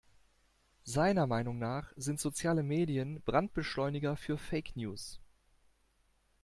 Seiner 0.83 1.27
Meinung 1.27 1.59
nach 1.59 1.93
sind 1.95 2.19
soziale 2.19 2.63
Medien 2.63 3.21
Brandbeschleuniger 3.21 4.17
für 4.17 4.39
Fake-News. 4.39 5.19